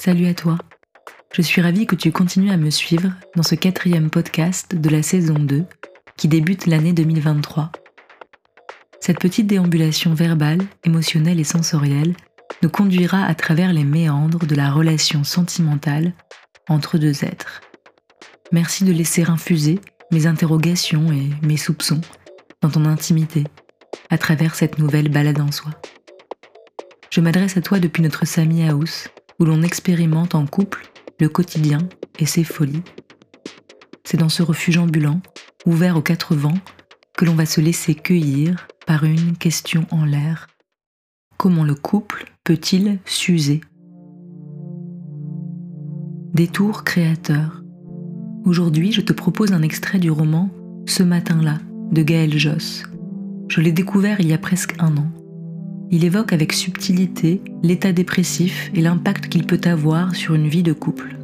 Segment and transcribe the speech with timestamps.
[0.00, 0.56] Salut à toi.
[1.32, 5.02] Je suis ravie que tu continues à me suivre dans ce quatrième podcast de la
[5.02, 5.64] saison 2
[6.16, 7.72] qui débute l'année 2023.
[9.00, 12.14] Cette petite déambulation verbale, émotionnelle et sensorielle
[12.62, 16.12] nous conduira à travers les méandres de la relation sentimentale
[16.68, 17.60] entre deux êtres.
[18.52, 19.80] Merci de laisser infuser
[20.12, 22.02] mes interrogations et mes soupçons
[22.62, 23.42] dans ton intimité
[24.10, 25.72] à travers cette nouvelle balade en soi.
[27.10, 29.08] Je m'adresse à toi depuis notre Sami House,
[29.38, 30.90] où l'on expérimente en couple
[31.20, 31.78] le quotidien
[32.18, 32.82] et ses folies.
[34.04, 35.20] C'est dans ce refuge ambulant,
[35.66, 36.58] ouvert aux quatre vents,
[37.16, 40.46] que l'on va se laisser cueillir par une question en l'air.
[41.36, 43.60] Comment le couple peut-il s'user?
[46.32, 47.62] Détour créateur.
[48.44, 50.50] Aujourd'hui, je te propose un extrait du roman
[50.86, 51.58] Ce matin-là
[51.90, 52.84] de Gaël Josse.
[53.48, 55.10] Je l'ai découvert il y a presque un an.
[55.90, 60.74] Il évoque avec subtilité l'état dépressif et l'impact qu'il peut avoir sur une vie de
[60.74, 61.16] couple.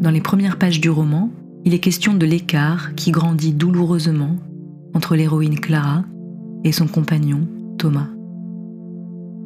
[0.00, 1.30] Dans les premières pages du roman,
[1.64, 4.36] il est question de l'écart qui grandit douloureusement
[4.94, 6.04] entre l'héroïne Clara
[6.64, 7.46] et son compagnon
[7.78, 8.08] Thomas.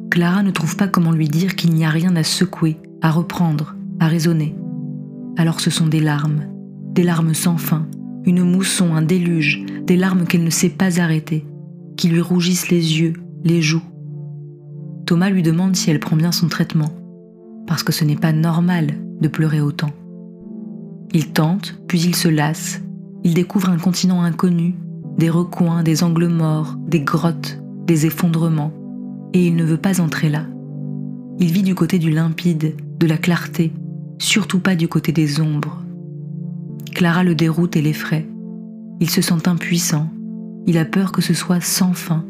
[0.09, 3.75] Clara ne trouve pas comment lui dire qu'il n'y a rien à secouer, à reprendre,
[3.99, 4.55] à raisonner.
[5.37, 6.45] Alors ce sont des larmes,
[6.93, 7.85] des larmes sans fin,
[8.25, 11.45] une mousson, un déluge, des larmes qu'elle ne sait pas arrêter,
[11.95, 13.83] qui lui rougissent les yeux, les joues.
[15.05, 16.91] Thomas lui demande si elle prend bien son traitement,
[17.65, 19.91] parce que ce n'est pas normal de pleurer autant.
[21.13, 22.81] Il tente, puis il se lasse.
[23.23, 24.75] Il découvre un continent inconnu,
[25.17, 28.73] des recoins, des angles morts, des grottes, des effondrements,
[29.33, 30.43] et il ne veut pas entrer là.
[31.39, 33.71] Il vit du côté du limpide, de la clarté,
[34.19, 35.83] surtout pas du côté des ombres.
[36.93, 38.27] Clara le déroute et l'effraie.
[38.99, 40.09] Il se sent impuissant,
[40.65, 42.25] il a peur que ce soit sans fin.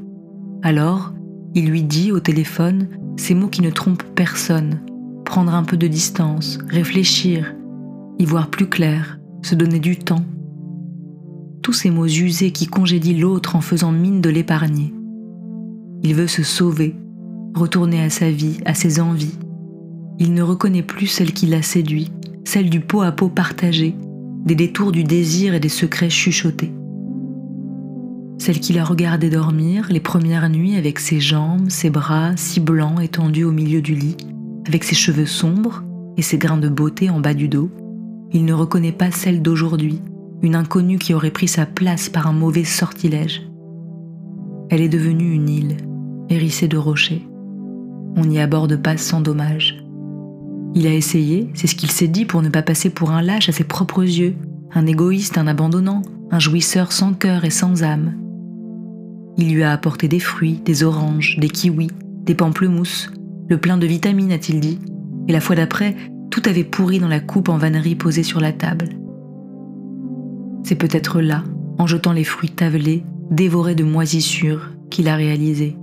[0.67, 1.13] Alors,
[1.55, 4.81] il lui dit au téléphone ces mots qui ne trompent personne,
[5.23, 7.55] prendre un peu de distance, réfléchir,
[8.19, 10.25] y voir plus clair, se donner du temps.
[11.61, 14.93] Tous ces mots usés qui congédient l'autre en faisant mine de l'épargner.
[16.03, 16.97] Il veut se sauver,
[17.55, 19.39] retourner à sa vie, à ses envies.
[20.19, 22.11] Il ne reconnaît plus celle qui l'a séduit,
[22.43, 23.95] celle du pot à pot partagé,
[24.43, 26.73] des détours du désir et des secrets chuchotés.
[28.37, 33.01] Celle qui l'a regardé dormir les premières nuits avec ses jambes, ses bras si blancs
[33.01, 34.17] étendus au milieu du lit,
[34.67, 35.83] avec ses cheveux sombres
[36.17, 37.69] et ses grains de beauté en bas du dos,
[38.31, 40.01] il ne reconnaît pas celle d'aujourd'hui,
[40.41, 43.49] une inconnue qui aurait pris sa place par un mauvais sortilège.
[44.69, 45.77] Elle est devenue une île,
[46.29, 47.27] hérissée de rochers.
[48.15, 49.83] On n'y aborde pas sans dommage.
[50.75, 53.49] Il a essayé, c'est ce qu'il s'est dit pour ne pas passer pour un lâche
[53.49, 54.35] à ses propres yeux,
[54.73, 58.13] un égoïste, un abandonnant, un jouisseur sans cœur et sans âme.
[59.37, 61.91] Il lui a apporté des fruits, des oranges, des kiwis,
[62.23, 63.11] des pamplemousses,
[63.49, 64.79] le plein de vitamines, a-t-il dit,
[65.27, 65.95] et la fois d'après,
[66.31, 68.89] tout avait pourri dans la coupe en vannerie posée sur la table.
[70.63, 71.43] C'est peut-être là,
[71.77, 75.77] en jetant les fruits tavelés, dévorés de moisissures, qu'il a réalisé.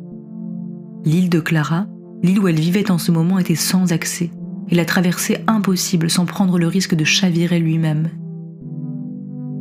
[1.04, 1.86] L'île de Clara,
[2.22, 4.30] l'île où elle vivait en ce moment, était sans accès,
[4.68, 8.08] et la traversée impossible sans prendre le risque de chavirer lui-même.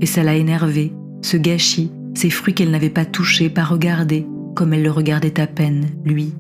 [0.02, 4.74] Et ça l'a énervé, ce gâchis, ces fruits qu'elle n'avait pas touchés, pas regardés, comme
[4.74, 6.34] elle le regardait à peine, lui.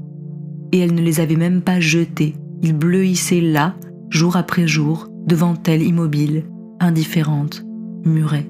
[0.72, 3.76] Et elle ne les avait même pas jetés, ils bleuissaient là,
[4.10, 6.46] jour après jour, devant elle immobile,
[6.80, 7.66] indifférente,
[8.06, 8.50] murée.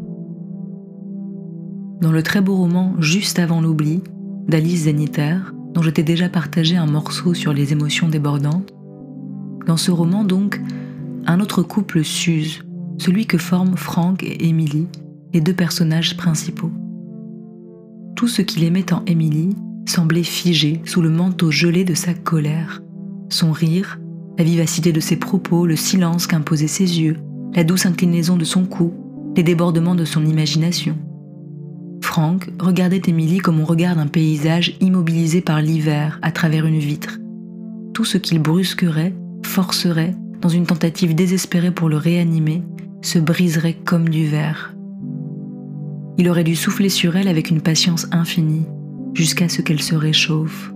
[2.02, 4.02] Dans le très beau roman Juste avant l'oubli
[4.48, 5.38] d'Alice Zeniter,
[5.74, 8.74] dont je t'ai déjà partagé un morceau sur les émotions débordantes,
[9.66, 10.60] dans ce roman donc,
[11.26, 12.64] un autre couple s'use,
[12.98, 14.88] celui que forment Frank et Emily,
[15.34, 16.72] les deux personnages principaux.
[18.16, 22.82] Tout ce qu'il aimait en Emily semblait figé sous le manteau gelé de sa colère.
[23.30, 24.00] Son rire,
[24.38, 27.18] la vivacité de ses propos, le silence qu'imposaient ses yeux,
[27.54, 28.94] la douce inclinaison de son cou,
[29.36, 30.96] les débordements de son imagination.
[32.02, 37.20] Frank regardait Émilie comme on regarde un paysage immobilisé par l'hiver à travers une vitre.
[37.94, 42.64] Tout ce qu'il brusquerait, forcerait, dans une tentative désespérée pour le réanimer,
[43.02, 44.76] se briserait comme du verre.
[46.18, 48.66] Il aurait dû souffler sur elle avec une patience infinie,
[49.14, 50.74] jusqu'à ce qu'elle se réchauffe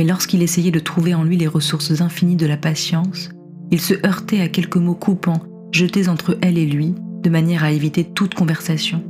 [0.00, 3.28] mais lorsqu'il essayait de trouver en lui les ressources infinies de la patience,
[3.70, 5.42] il se heurtait à quelques mots coupants
[5.72, 9.04] jetés entre elle et lui, de manière à éviter toute conversation.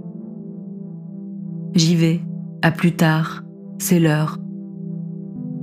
[1.76, 2.20] J'y vais,
[2.62, 3.44] à plus tard,
[3.78, 4.38] c'est l'heure.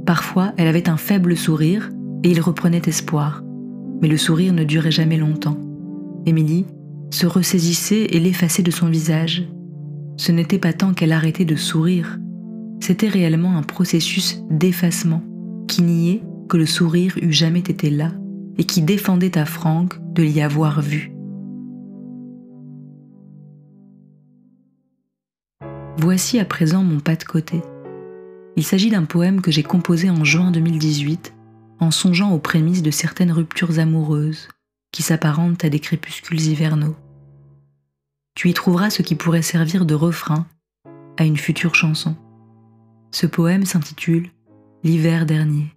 [0.06, 1.90] Parfois, elle avait un faible sourire
[2.24, 3.44] et il reprenait espoir,
[4.02, 5.58] mais le sourire ne durait jamais longtemps.
[6.26, 6.66] Émilie
[7.10, 9.48] se ressaisissait et l'effaçait de son visage.
[10.18, 12.20] Ce n'était pas tant qu'elle arrêtait de sourire,
[12.80, 15.24] c'était réellement un processus d'effacement
[15.68, 18.12] qui niait que le sourire eût jamais été là
[18.58, 21.12] et qui défendait à Franck de l'y avoir vu.
[25.98, 27.62] Voici à présent mon pas de côté.
[28.56, 31.34] Il s'agit d'un poème que j'ai composé en juin 2018
[31.80, 34.48] en songeant aux prémices de certaines ruptures amoureuses
[34.92, 36.96] qui s'apparentent à des crépuscules hivernaux.
[38.36, 40.46] Tu y trouveras ce qui pourrait servir de refrain
[41.18, 42.16] à une future chanson.
[43.12, 44.30] Ce poème s'intitule
[44.84, 45.74] L'hiver dernier.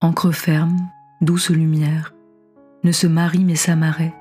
[0.00, 0.78] Encre ferme,
[1.20, 2.14] douce lumière,
[2.84, 4.14] ne se marie mais s'amarait,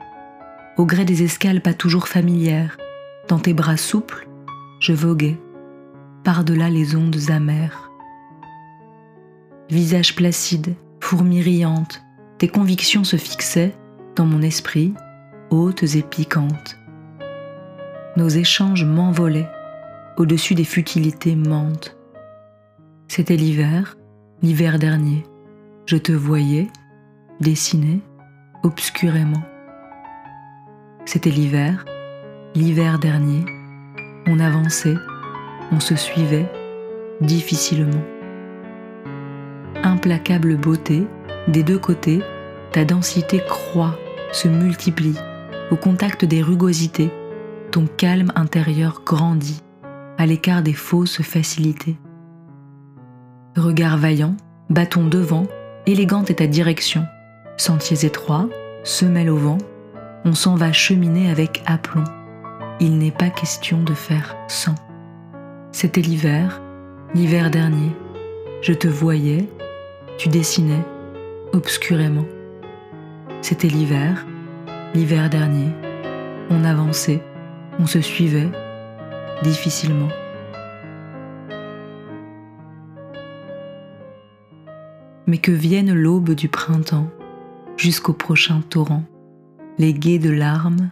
[0.78, 2.78] au gré des escales pas toujours familières,
[3.28, 4.28] dans tes bras souples,
[4.80, 5.40] je voguais,
[6.24, 7.92] par-delà les ondes amères.
[9.70, 10.76] Visage placide,
[11.08, 12.02] fourmi riante,
[12.38, 13.74] tes convictions se fixaient
[14.18, 14.94] dans mon esprit,
[15.52, 16.78] hautes et piquantes.
[18.18, 19.50] Nos échanges m'envolaient,
[20.18, 21.96] au-dessus des futilités mentes.
[23.08, 23.96] C'était l'hiver,
[24.42, 25.24] l'hiver dernier.
[25.86, 26.68] Je te voyais,
[27.40, 28.02] dessiné,
[28.64, 29.44] obscurément.
[31.06, 31.86] C'était l'hiver,
[32.54, 33.46] l'hiver dernier.
[34.26, 34.98] On avançait,
[35.72, 36.52] on se suivait,
[37.22, 38.04] difficilement.
[39.84, 41.08] Implacable beauté,
[41.48, 42.22] des deux côtés,
[42.72, 43.96] ta densité croît,
[44.32, 45.18] se multiplie,
[45.72, 47.12] au contact des rugosités,
[47.72, 49.62] ton calme intérieur grandit,
[50.18, 51.98] à l'écart des fausses facilités.
[53.56, 54.36] Regard vaillant,
[54.70, 55.48] bâton devant,
[55.86, 57.06] élégante est ta direction.
[57.58, 58.50] Sentiers étroits,
[58.84, 59.58] semelles au vent,
[60.26, 62.04] on s'en va cheminer avec aplomb.
[62.80, 64.76] Il n'est pas question de faire sans.
[65.72, 66.62] C'était l'hiver,
[67.16, 67.92] l'hiver dernier.
[68.62, 69.48] Je te voyais,
[70.18, 70.84] tu dessinais,
[71.54, 72.26] obscurément.
[73.42, 74.26] C'était l'hiver,
[74.94, 75.70] l'hiver dernier.
[76.50, 77.22] On avançait,
[77.80, 78.50] on se suivait,
[79.44, 80.10] difficilement.
[85.28, 87.12] mais que vienne l'aube du printemps
[87.76, 89.04] jusqu'au prochain torrent.
[89.78, 90.90] Les guets de larmes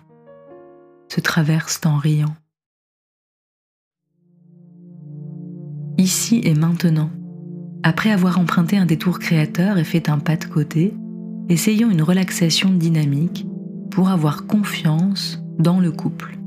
[1.08, 2.36] se traversent en riant.
[5.98, 7.10] Ici et maintenant,
[7.88, 10.96] après avoir emprunté un détour créateur et fait un pas de côté,
[11.50, 13.46] essayons une relaxation dynamique
[13.92, 16.40] pour avoir confiance dans le couple,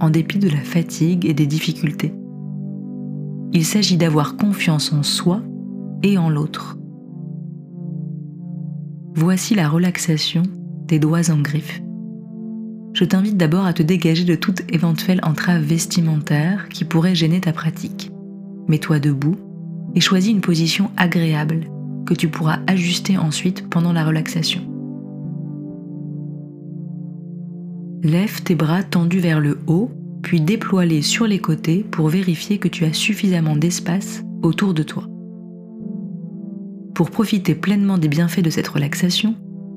[0.00, 2.14] en dépit de la fatigue et des difficultés.
[3.52, 5.42] Il s'agit d'avoir confiance en soi
[6.02, 6.78] et en l'autre.
[9.14, 10.44] Voici la relaxation
[10.86, 11.82] des doigts en griffe.
[12.94, 17.52] Je t'invite d'abord à te dégager de toute éventuelle entrave vestimentaire qui pourrait gêner ta
[17.52, 18.10] pratique.
[18.66, 19.36] Mets-toi debout
[19.94, 21.66] et choisis une position agréable
[22.06, 24.62] que tu pourras ajuster ensuite pendant la relaxation.
[28.02, 29.90] Lève tes bras tendus vers le haut,
[30.22, 35.04] puis déploie-les sur les côtés pour vérifier que tu as suffisamment d'espace autour de toi.
[36.94, 39.34] Pour profiter pleinement des bienfaits de cette relaxation,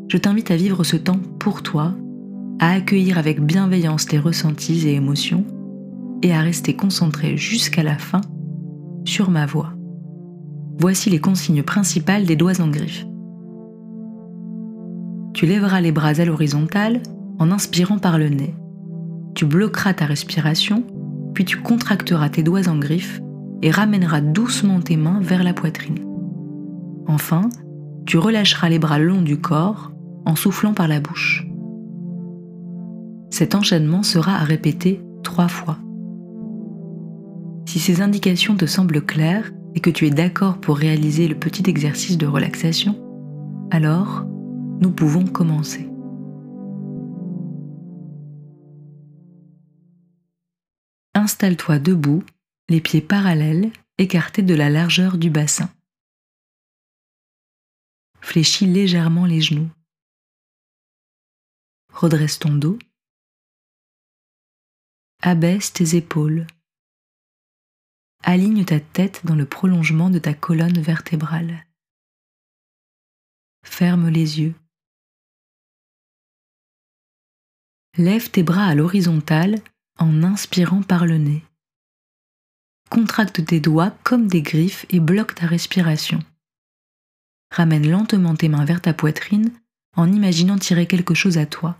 [0.08, 1.94] je t'invite à vivre ce temps pour toi,
[2.60, 5.46] à accueillir avec bienveillance les ressentis et émotions,
[6.22, 8.22] et à rester concentré jusqu'à la fin
[9.06, 9.73] sur ma voix.
[10.80, 13.06] Voici les consignes principales des doigts en griffe.
[15.34, 17.02] Tu lèveras les bras à l'horizontale
[17.40, 18.56] en inspirant par le nez.
[19.36, 20.84] Tu bloqueras ta respiration,
[21.34, 23.22] puis tu contracteras tes doigts en griffe
[23.62, 26.00] et ramèneras doucement tes mains vers la poitrine.
[27.08, 27.50] Enfin,
[28.06, 29.92] tu relâcheras les bras le long du corps
[30.26, 31.48] en soufflant par la bouche.
[33.30, 35.78] Cet enchaînement sera à répéter trois fois.
[37.66, 41.70] Si ces indications te semblent claires et que tu es d'accord pour réaliser le petit
[41.70, 43.00] exercice de relaxation,
[43.72, 44.26] alors
[44.80, 45.90] nous pouvons commencer.
[51.16, 52.24] Installe-toi debout,
[52.70, 55.70] les pieds parallèles, écartés de la largeur du bassin.
[58.20, 59.70] Fléchis légèrement les genoux.
[61.94, 62.80] Redresse ton dos.
[65.22, 66.48] Abaisse tes épaules.
[68.24, 71.66] Aligne ta tête dans le prolongement de ta colonne vertébrale.
[73.66, 74.56] Ferme les yeux.
[77.98, 79.60] Lève tes bras à l'horizontale
[80.00, 81.44] en inspirant par le nez.
[82.90, 86.20] Contracte tes doigts comme des griffes et bloque ta respiration
[87.54, 89.52] ramène lentement tes mains vers ta poitrine
[89.96, 91.78] en imaginant tirer quelque chose à toi.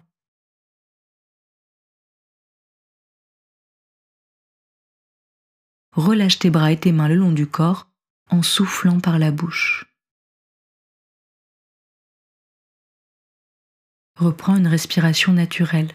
[5.96, 7.88] Relâche tes bras et tes mains le long du corps
[8.30, 9.86] en soufflant par la bouche.
[14.16, 15.92] Reprends une respiration naturelle.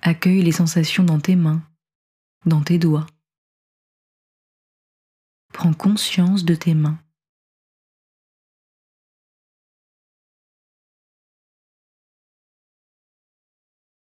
[0.00, 1.62] Accueille les sensations dans tes mains,
[2.46, 3.06] dans tes doigts.
[5.52, 6.98] Prends conscience de tes mains.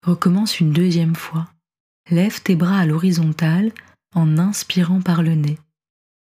[0.04, 1.54] Recommence une deuxième fois.
[2.12, 3.72] Lève tes bras à l'horizontale
[4.16, 5.60] en inspirant par le nez.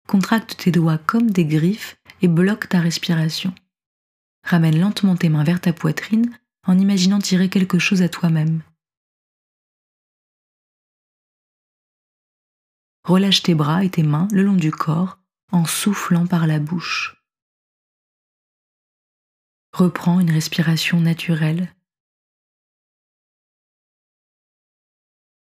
[0.08, 3.54] Contracte tes doigts comme des griffes et bloque ta respiration.
[4.44, 8.62] Ramène lentement tes mains vers ta poitrine en imaginant tirer quelque chose à toi-même.
[13.06, 15.18] Relâche tes bras et tes mains le long du corps
[15.54, 17.24] en soufflant par la bouche.
[19.72, 21.74] Reprends une respiration naturelle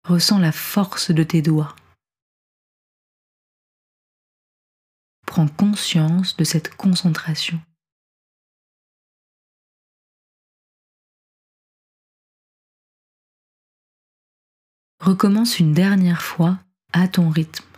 [0.05, 1.75] Ressens la force de tes doigts.
[5.27, 7.59] Prends conscience de cette concentration.
[15.01, 16.59] Recommence une dernière fois
[16.93, 17.74] à ton rythme.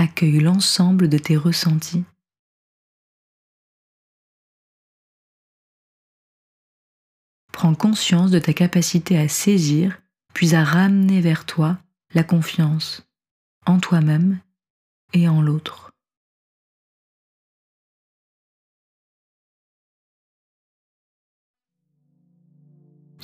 [0.00, 2.04] Accueille l'ensemble de tes ressentis.
[7.52, 10.00] Prends conscience de ta capacité à saisir,
[10.32, 11.78] puis à ramener vers toi
[12.14, 13.02] la confiance
[13.66, 14.40] en toi-même
[15.12, 15.90] et en l'autre.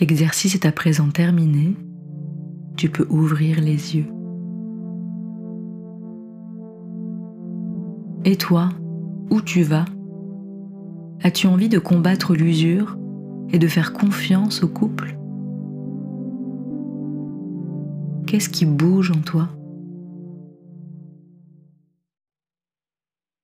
[0.00, 1.76] L'exercice est à présent terminé.
[2.76, 4.13] Tu peux ouvrir les yeux.
[8.26, 8.70] Et toi,
[9.30, 9.84] où tu vas?
[11.22, 12.96] As-tu envie de combattre l'usure
[13.52, 15.18] et de faire confiance au couple?
[18.26, 19.48] Qu'est-ce qui bouge en toi?